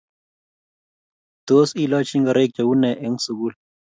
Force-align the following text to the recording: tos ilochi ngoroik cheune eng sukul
tos 1.45 1.69
ilochi 1.83 2.17
ngoroik 2.21 2.51
cheune 2.55 2.89
eng 3.05 3.17
sukul 3.25 3.53